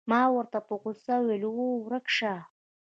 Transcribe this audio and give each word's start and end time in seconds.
ما 0.09 0.21
ورته 0.35 0.59
په 0.67 0.73
غوسه 0.81 1.15
وویل: 1.19 1.43
اوه، 1.47 1.65
ورک 1.83 2.05
شه. 2.17 2.33